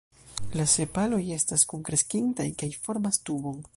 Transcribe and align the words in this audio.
La 0.59 0.63
sepaloj 0.71 1.19
estas 1.35 1.65
kunkreskintaj 1.73 2.49
kaj 2.63 2.71
formas 2.87 3.23
tubon. 3.31 3.63